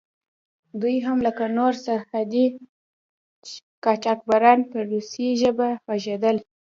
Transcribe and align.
دوی 0.81 0.97
هم 1.07 1.17
لکه 1.27 1.45
نور 1.57 1.73
سرحدي 1.85 2.45
قاچاقبران 3.83 4.59
په 4.71 4.77
روسي 4.91 5.27
ژبه 5.41 5.69
غږېدل. 5.87 6.37